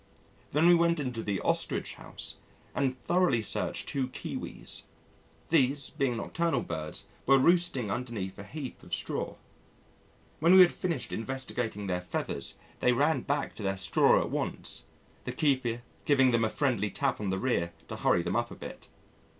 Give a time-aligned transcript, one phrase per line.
[0.49, 2.37] Then we went into the Ostrich House
[2.73, 4.85] and thoroughly searched two Kiwis.
[5.49, 9.35] These, being nocturnal birds, were roosting underneath a heap of straw.
[10.39, 14.87] When we had finished investigating their feathers, they ran back to their straw at once,
[15.25, 18.55] the keeper giving them a friendly tap on the rear to hurry them up a
[18.55, 18.87] bit.